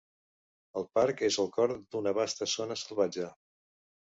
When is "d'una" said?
1.93-2.15